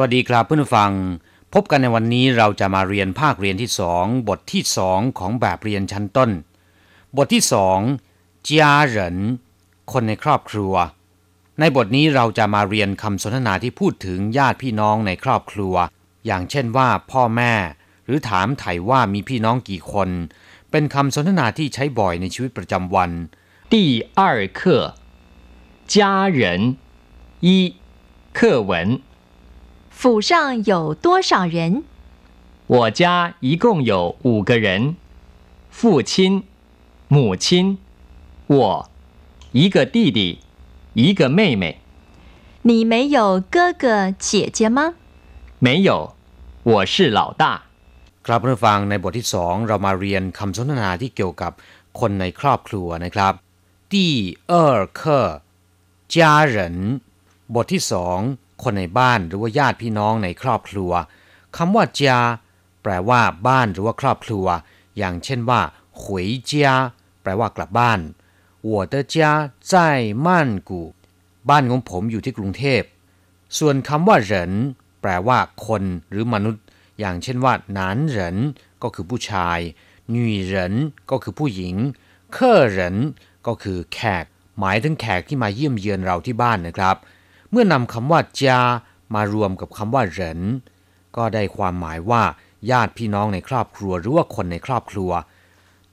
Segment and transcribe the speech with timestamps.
[0.00, 0.92] วัสดีครับเพื่อนผู้ฟัง
[1.54, 6.30] พบกันในวันนี้เราจะมาเรียนภาคเรียนที่สองบทที่สองของแบบเรียนชั้นต้น
[7.16, 7.78] บทที่สอง
[8.48, 8.50] 家
[8.94, 8.96] 人
[9.92, 10.74] คนในครอบครัว
[11.60, 15.74] ในบทนี้เราจะมาเรียนคำสนทนาที่พูดถึงญาติพี่น้องในครอบครัว
[16.26, 17.54] อย่างเช่นว่าพ่อแม่
[18.04, 20.08] หรือถามไถ่ว่ามีพี่น้องกี่คน
[20.70, 23.10] เป็นคำสนทนาที่ใช้บ่อยในชีวิตประจำวัน
[23.72, 23.74] 第
[24.18, 24.20] 二
[24.58, 24.60] 课，
[25.94, 25.96] 家
[26.38, 26.40] 人
[27.46, 27.48] 一
[28.38, 28.38] 课
[28.70, 28.72] 文。
[29.96, 31.84] 府上有多少人？
[32.66, 34.96] 我家一共有五个人，
[35.70, 36.44] 父亲、
[37.08, 37.78] 母亲，
[38.46, 38.88] 我，
[39.52, 40.38] 一个弟弟，
[40.94, 41.78] 一个妹妹。
[42.62, 44.94] 你没有哥哥姐姐吗？
[45.58, 46.14] 没有，
[46.62, 47.62] 我是老大。
[48.26, 51.52] ครับเพื่อนผู้ฟังในบทที่สองเรามาเรียนคำสนทนาที่เกี่ยวกับ
[51.98, 53.32] คนในครอบครัวนะครับ
[53.92, 53.94] 第
[54.50, 54.54] 二
[54.98, 55.00] 课
[56.14, 56.16] 家
[56.54, 56.56] 人
[57.54, 58.18] บทที่สอง
[58.62, 60.92] คนในบ้านหรือว่าญาติพี่น้องในครอบครัว
[61.56, 62.00] คำว่า家
[62.82, 64.46] แปลว่าบ้านหรือว่าครอบครัว
[64.98, 65.60] อย่างเช่นว่า
[66.02, 66.04] 回
[66.50, 66.52] 家
[67.22, 68.00] แปลว่ากลับบ้าน
[68.68, 69.16] 我的家
[69.70, 69.72] 在
[70.26, 70.28] 曼
[70.68, 70.70] 谷
[71.48, 72.82] บ้านของผมอยู่ที่กรุงเทพ
[73.58, 74.52] ส่วนคำว่าเหริน
[75.00, 76.64] แปลว่าคนหรือมนุษย์
[77.00, 78.36] อย่างเช่นว่าหนานเหริน
[78.82, 79.58] ก็คือผู้ชาย
[80.10, 80.74] หนุ่ยเหริน
[81.10, 81.74] ก็คือผู้หญิง
[82.32, 82.96] เคอเหริน
[83.46, 84.24] ก็คือแขก
[84.58, 86.96] หมายถึงแขกที่มาเยี่ยมเยือนเราที่บ้านนะครับ
[87.50, 88.60] เมื่อนำคำว่าจา
[89.14, 90.40] มารวมกับคำว่าเหริน
[91.16, 92.22] ก็ได้ความหมายว่า
[92.70, 95.10] ญาติพี่น้องในครอบครัวหรือว่าคนในครอบครัว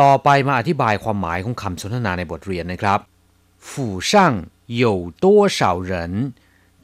[0.00, 2.98] ต่อไปมาอธิบายความหมายของคำสนทนาในบทเรียนนะครับ
[3.68, 3.70] 府
[4.10, 4.12] 上
[4.82, 4.84] 有
[5.24, 5.26] 多
[5.58, 5.92] 少人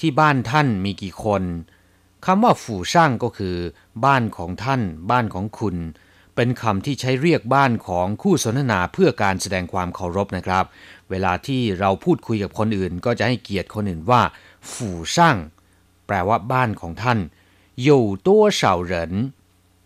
[0.00, 1.42] ที่บ้านท่านมีกี่คน
[2.26, 3.56] คำว่าฝูช่างก็คือ
[4.04, 5.76] บ้านของท่าน บ้านของคุณ
[6.36, 10.64] เป็นคำที่ใช้เรียกบ้านของคู่สนทนาเพื่อการแสดงความเคารพนะครับ
[11.10, 14.22] เวลาที่เราพูดคุยกับคนอื่น ก็จะให้เกียรติคนอื่นว่า
[14.70, 15.36] ฝูช่าง
[16.06, 17.18] แปลว่าบ้านของท่าน
[17.86, 17.88] 有
[18.26, 18.28] 多
[18.60, 18.62] 少
[18.92, 18.94] 人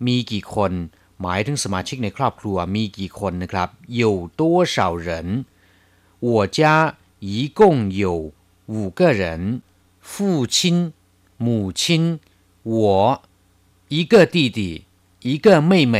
[0.07, 0.73] มีกี่คน
[1.21, 3.69] หมายถึงสมาชิกในครอบครัวมีกี่คนนะครับ
[4.01, 4.03] 有
[4.41, 4.43] 多
[4.75, 4.77] 少
[5.09, 5.11] 人
[6.27, 6.61] 我家
[7.31, 7.61] 一共
[8.03, 8.33] 有
[8.67, 9.63] 五个人，
[10.01, 10.93] 父亲、
[11.39, 12.19] 母亲，
[12.63, 13.23] 我，
[13.89, 14.85] 一个弟弟，
[15.21, 15.97] 一个妹妹。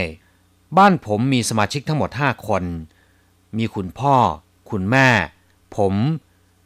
[0.77, 2.65] บ้านผมมีสมาชิกทั้งหมดห้าคน
[3.57, 4.17] มีคุณพ่อ
[4.71, 5.09] คุณแม่
[5.77, 5.95] ผม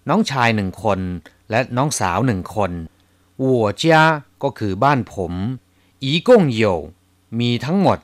[0.09, 0.99] น้องชายหนึ่งคน
[1.51, 2.71] และน้องสาวหนึ่งคน
[3.43, 3.45] 我
[3.83, 3.85] 家
[4.43, 5.33] ก็คือบ้านผม
[6.05, 6.31] 一共
[6.63, 6.65] 有
[7.39, 7.99] มีทั้งหมด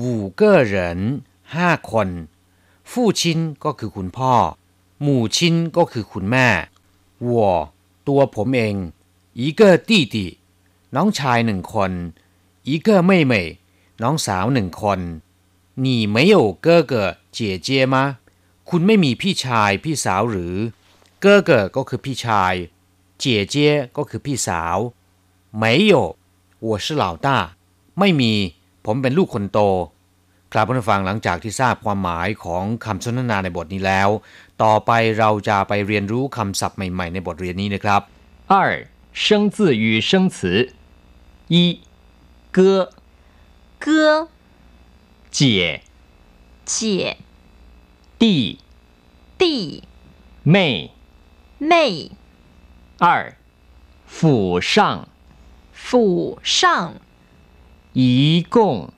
[0.00, 0.02] 五
[0.40, 0.74] 个人
[1.54, 2.08] ห้าคน
[2.90, 3.22] 父亲
[3.64, 4.34] ก็คือคุณพ่อ
[5.02, 6.48] หมู่ชินก็คือคุณแม่
[7.28, 7.30] 我
[8.06, 8.76] ตัวผมเอง
[9.40, 10.16] 一个弟弟
[10.94, 11.92] น้องชายหนึ่งคน
[12.68, 13.34] 一个妹妹
[14.02, 15.00] น้องสาวหนึ่งคน
[15.84, 16.92] 你没有哥哥
[17.36, 17.94] 姐姐吗
[18.68, 20.54] คุณไม่มีพี่ชายพี่สาวหรือ
[21.24, 22.54] 哥哥ก็คือพี่ชาย
[23.22, 23.54] 姐姐
[23.96, 24.78] ก็คือพี่สาว
[25.62, 25.94] 没有
[26.66, 27.28] 我是老大
[27.98, 28.32] ไม่มี
[28.84, 29.58] ผมเป็นลูกคนโต
[30.52, 34.08] ครับผู้ฟังหลังจากที่ทราบความหมายของคำสนทนาในบทนี้แล้ว
[34.62, 38.00] ต่อไปเราจะไปเรียนรู้คำศัพท์ใหม่ๆ ในบทเรียนนี้นะครับ
[38.52, 38.54] 二
[39.24, 40.38] 生字与生词，
[41.54, 41.80] 一
[42.56, 42.58] 哥
[43.84, 44.28] 哥、
[45.30, 45.80] 姐
[46.64, 47.16] 姐、
[48.18, 48.58] 弟
[49.38, 49.82] 弟、
[50.44, 50.90] 妹。
[51.63, 52.09] 妹、
[52.97, 53.37] 二
[54.07, 55.07] 府上。
[55.71, 56.95] 府上，
[57.93, 58.91] 一共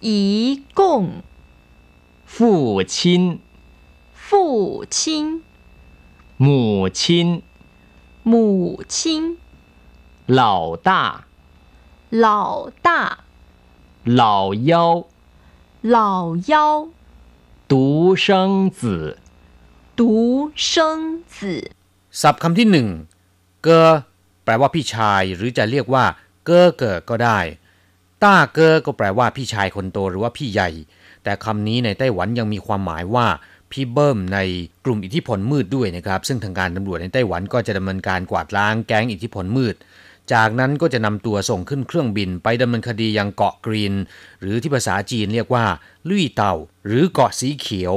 [0.00, 1.22] 一共
[2.24, 3.40] 父亲、
[4.14, 5.42] 父亲、
[6.38, 7.42] 母亲、
[8.22, 9.36] 母亲、
[10.24, 11.26] 老大、
[12.08, 13.24] 老大、
[14.04, 15.06] 老幺、
[15.82, 16.88] 老幺、
[17.68, 19.18] 独生子。
[19.94, 21.72] 独生子。
[22.20, 22.88] ศัพท์คำที่หนึ่ง
[23.62, 23.90] เกอ
[24.44, 26.04] แปลว่าพี่ชาย หรือจะเรียกว่า
[26.44, 27.38] เกอเกอก็ได้
[28.22, 30.70] ต้าเกอก็แปลว่าพี่ชายคนโตหรือว่าพี่ใหญ่
[31.24, 33.26] แต่คำนี้ในไต้หวันยังมีความหมายว่า
[33.72, 34.38] พี่เบิ้มใน
[34.84, 39.74] กลุ่มอิทธิพลมืดด้วยนะครับ ซึ่งทางการตำรวจในไต้หวันก็จะดำเนินการกวาดล้างแก๊งอิทธิพลมืด
[40.32, 43.94] จากนั้นก็จะนำตัวส่งขึ้นเครื่องบินไปดำเนินคดียังเกาะกรีน
[44.40, 45.64] หรือที่ภาษาจีนเรียกว่า
[46.08, 46.54] ลุยเต่า
[46.86, 47.94] หรือเกาะสีเขียว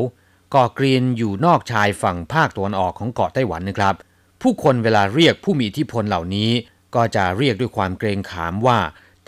[0.56, 3.96] กาะกรีนอยู่นอกชายฝั่งภาคตะวันออกของเกาะไต้หวันนะครับ
[4.42, 6.52] ผู้คนเวลาเรียกผู้มีอิทธิพลเหล่านี้
[6.96, 8.80] ก็จะเรียกด้วยความเกรงขามว่า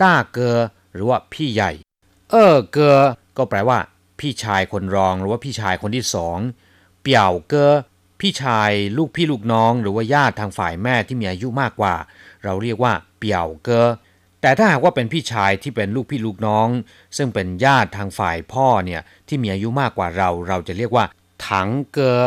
[0.02, 0.56] ต้าเกอ
[0.94, 1.72] หรือว่าพี่ใหญ่
[2.30, 2.98] เออเกอ
[3.36, 3.78] ก็แปลว่า
[4.20, 6.38] พี่ชายคนรองหรือว่าพี่ชายคนที่สอง
[7.02, 7.72] เปี่ยวเกอ
[8.20, 11.94] พี่ชายลูกพี่ลูกน้อง หรือว่าญาติทางฝ่ายแม่ที่มีอายุมากกว่า
[12.44, 13.88] เราเรียกว่าเปี่ยวเกอ
[14.42, 16.68] แต่ถ้าหากว่าเป็นพี่ชายที่เป็นลูกพี่ลูกน้อง
[17.16, 21.04] ซึ่งเป็นญาติทางฝ่ายพ่อเนี่ยที่มีอายุมากกว่าเรา เราจะเรียกว่า
[21.48, 22.20] ถังเกอ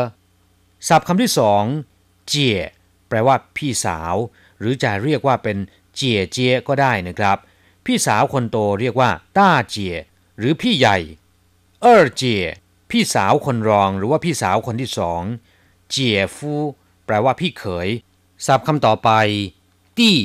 [0.88, 1.64] ศัพท์คำที่สอง
[2.28, 2.58] เจี๋ย
[3.08, 4.14] แปลว่าพี่สาว
[4.58, 5.56] หรือจะเรียกว่าเป็น
[5.94, 7.36] เจี๋ยเจี๋ยก็ได้นะครับ
[7.86, 9.96] พี่สาวคนโตเรียกว่าต้าเจี๋ย
[10.38, 10.98] หรือพี่ใหญ่
[11.82, 12.44] เออเจี๋ย
[12.90, 15.22] พี่สาวคนรองหรือว่าพี่สาวคนที่สอง
[15.90, 16.52] เจี๋ยฟู
[17.06, 17.88] แปลว่าพี่เขย
[18.46, 19.10] ศัพท์คำต่อไป
[19.98, 20.18] ตี้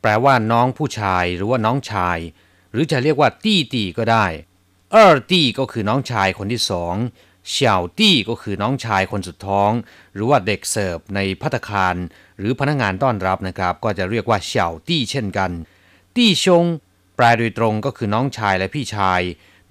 [0.00, 2.18] แปลว่าน้องผู้ชายหรือว่าน้องชาย
[2.70, 4.26] หรือจะเรียกว่าตี้ตีก็ได้
[4.92, 6.94] เออตี้ก็คือน้องชายคนที่สอง
[7.48, 9.70] เฉียวตี้ก็คือน้องชายคนสุดท้อง
[10.14, 11.96] หรือว่าเด็กเสิร์ฟในพัตคาร
[12.38, 15.50] หรือพนักงานต้อนรับนะครับ ก็จะเรียกว่าเฉียวตี้เช่นกัน
[16.16, 16.64] ตี้ชง
[17.16, 19.20] แปลโดยตรงก็คือน้องชายและพี่ชาย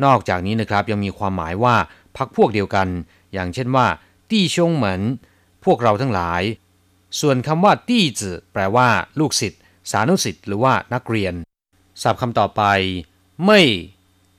[0.04, 1.76] นอกจากนี้นะครับยังมีความหมายว่า
[2.18, 2.88] พักพวกเดียวกัน
[3.34, 3.88] อย่างเช่นว่า
[4.30, 5.02] ตี้ชงเหมือน
[5.66, 6.42] พวกเราทั้งหลาย
[7.20, 8.88] ส่วนคำว่า ตี้จื่อแปลว่า
[9.20, 9.62] ลูกศิษย์
[9.92, 11.34] สานุศิษย์หรือว่านักเรียน
[12.02, 12.64] ศัพท์คำต่อไป
[13.44, 13.62] เม่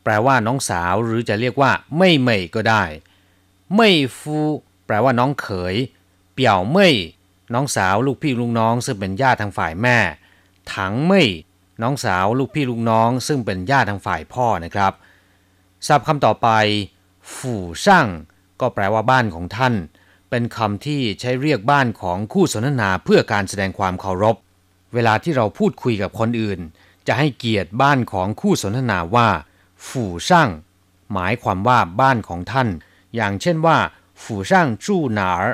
[0.05, 2.85] แปลว่าน้องสาวหรือจะเรียกว่าเม่ยเม่ก็ได้
[3.75, 4.39] เม่ยฟู
[4.87, 5.75] แปลว่าน้องเขย
[6.35, 6.95] เปี่ยวเม่ย
[7.55, 9.99] น้องสาวลูกพี่ลูกน้อง ซึ่งเป็นญาติทางฝ่ายแม่
[10.75, 11.29] ถังเม่ย
[11.83, 14.93] น้องสาวลูกพี่ลูกน้อง ซึ่งเป็นญาติทางฝ่ายพ่อนะครับ
[15.87, 16.49] ศัพท์คำต่อไป
[17.35, 18.07] ฝู่ช่าง
[18.61, 19.75] ก็แปลว่าบ้านของท่าน
[20.31, 24.37] เป็นคำที่ใช้เรียกบ้านของคู่สนทนาเพื่อการแสดงความเคารพ
[24.95, 26.61] เวลาที่เราพูดคุยกับคนอื่น
[27.07, 29.29] จะให้เกียรติบ้านของคู่สนทนาว่า
[29.89, 30.49] ฝู่ช่าง
[31.13, 32.69] หมายความว่าบ้านของท่าน
[33.16, 33.78] อย่างเช่นว่า
[34.24, 35.54] ฝู่ช่างจู้หนาร์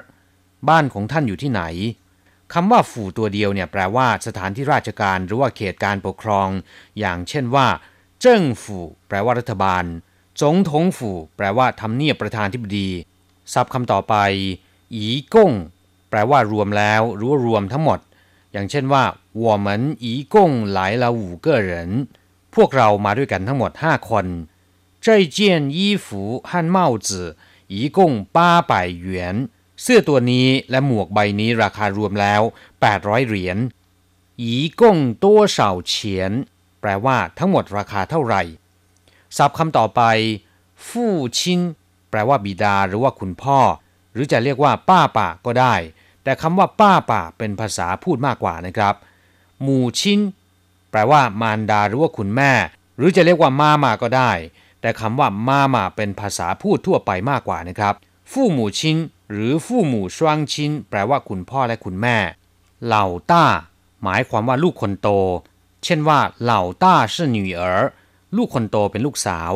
[0.70, 1.64] บ้านของท่านอยู่ที่ไหน
[2.54, 6.50] คำว่าฝู่ตัวเดียวเนี่ยแปลว่าสถานที่ราชการหรือว่าเขตการปกครอง
[7.00, 7.68] อย่างเช่นว่า
[8.22, 9.84] เจิ้งฝู่แปลว่ารัฐบาล
[10.42, 12.90] จงทงฝู่แปลว่าทำเนียบประธานธิบดี
[13.54, 14.16] ศัพท์คำต่อไป
[14.94, 15.52] อีก้ง
[16.10, 18.00] แปลว่ารวมแล้วหรือว่ารวมทั้งหมด
[18.52, 19.04] อย่างเช่นว่า
[19.44, 19.68] 我们
[20.06, 20.36] 一共
[20.78, 21.72] 来了五个人
[22.56, 24.26] พวกเรามาด้วยกันทั้งหมด 5 คน
[25.06, 25.38] 这件
[25.78, 27.10] 衣服和帽子
[27.68, 28.00] 一共
[28.36, 29.48] 八百元
[29.82, 32.42] เสื้อตัวนี้และหมวกใบนี้ราคารวมแล้ว
[32.86, 33.58] 800 เหรียญ
[34.44, 34.46] 一
[34.80, 34.82] 共
[35.24, 35.58] 多少
[35.92, 35.94] 钱
[36.82, 38.44] แปลว่าทั้งหมดราคาเท่าไหร่
[39.38, 40.02] ศัพท์คำต่อไป
[40.88, 41.62] ฟู่ชิน
[42.10, 43.60] แปลว่าบิดาหรือว่าคุณพ่อ
[44.14, 45.76] หรือจะเรียกว่าป้าป่าก็ได้
[46.24, 48.96] แต่คำว่าป้าป่าเป็นภาษาพูดมากกว่านะครับ
[49.62, 50.20] หมู่ชิน
[50.92, 52.52] แปลว่ามารดาหรือว่าคุณแม่
[52.98, 54.32] หรือจะเรียกว่ามามาก็ได้
[54.84, 57.94] แต่คำว่ามามาเป็นภาษาพูดทั่วไปมากกว่านะครับ
[58.32, 58.98] ฟู่หมู่ชิน
[59.32, 62.18] หรือฟู่หมู่ชวงชินแปลว่าคุณพ่อและคุณแม่
[62.86, 63.46] เหล่าต้า
[64.04, 65.08] หมายความว่าลูกคนโต
[65.84, 67.62] เช่นว่าเหล่าต้า是女儿
[68.36, 69.52] ลูกคนโตเป็นลูกสาว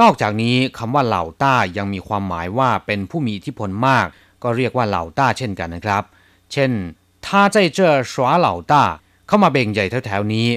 [0.00, 4.06] นอกจากนี้คำว่าเหล่าต้ายังมีความหมายว่าเป็นผู้มีอิทธิพลมาก
[4.42, 6.02] ก็เรียกว่าเหล่าต้าเช่นกันนะครับ
[6.52, 6.70] เช่น
[7.24, 7.78] 他在这
[8.12, 8.14] 耍
[8.46, 8.72] 老大
[9.26, 10.48] เข้ามาเบ่งใหญ่แถวๆนี้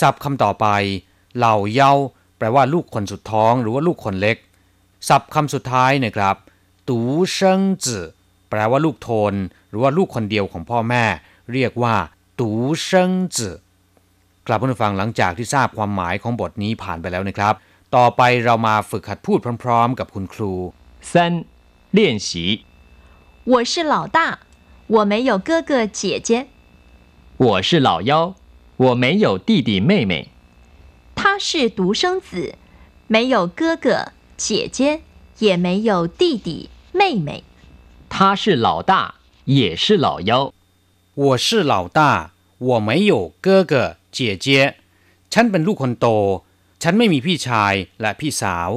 [0.00, 0.66] ศัพท์คำต่อไป
[1.36, 1.92] เหล่าเยา
[2.42, 4.36] แปลว่าลูกคนสุดท้องหรือว่าลูกคนเล็ก
[5.08, 6.36] ศัพท์คำสุดท้ายนะครับ
[6.88, 6.98] ตู
[7.32, 8.04] เซิงจื่อ
[8.50, 9.34] แปลว่าลูกโทน
[9.68, 11.04] หรือว่าลูกคนเดียวของพ่อแม่
[11.52, 11.94] เรียกว่า
[12.40, 12.50] ตู
[12.82, 13.56] เซิงจื่อ
[14.46, 17.54] กลับมาฟังหลังจากที่ทราบความหมายของบทนี้ผ่านไปแล้วนะครับ
[17.96, 20.52] ต่อไปเรามาฝึกหัดพูดพร้อมๆ กับคุณครู
[21.10, 21.12] 三、
[21.96, 22.30] 练习。
[23.44, 24.18] 我是老大，
[24.94, 26.30] 我没有哥哥姐姐。
[27.36, 28.34] 我是老幺，
[28.76, 30.28] 我没有弟弟妹妹。
[31.32, 32.54] 他是独生子，
[33.06, 35.02] 没有哥哥姐姐，
[35.38, 37.44] 也没有弟弟妹妹。
[38.08, 39.14] 他是老大，
[39.44, 40.52] 也是老幺。
[41.14, 44.76] 我是老大我没有哥哥姐姐
[45.30, 46.06] ฉันเป็นลูกคนโต
[46.82, 48.70] ฉันไม่มีพี่ชายและพี่สาว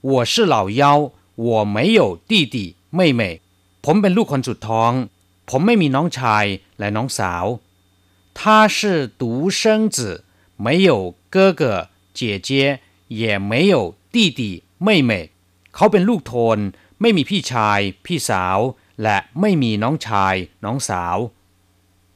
[0.00, 3.40] 我是老幺我没有弟弟妹妹
[3.84, 4.92] ผมเป็นลูกคนสุดท้อง
[5.48, 6.44] ผมไม่มีน้องชาย
[6.78, 7.44] และน้องสาว
[8.38, 8.40] 他
[8.76, 8.78] 是
[9.20, 9.22] 独
[9.58, 9.60] 生
[9.96, 9.98] 子
[10.64, 11.62] 没有 哥哥
[12.18, 12.80] 姐姐
[13.20, 13.74] 也没有
[14.14, 14.40] 弟弟
[14.86, 15.12] 妹妹
[15.74, 16.58] เขาเป็นลูกโทน
[17.00, 18.58] ไม่มีพี่ชาย พี่สาว
[19.02, 21.16] และไม่มีน้องชาย น้องสาว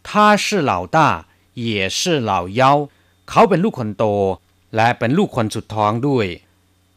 [0.06, 0.98] 他是老大
[1.64, 1.66] 也
[1.98, 2.00] 是
[2.30, 2.62] 老幺
[3.30, 4.04] เขาเป็นลูกคนโต
[4.76, 6.26] และเป็นลูกคนสุดท้องด้วย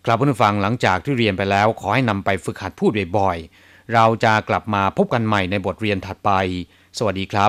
[0.06, 6.32] กลับมาฟังหลังจากที่เรียนไปแล้ว ขอให้นำไปฝึกหัดพูดบ่อยๆ เราจะกลับมาพบกันใหม่ในบทเรียนถัดไป
[6.98, 7.46] สวัสดีครับ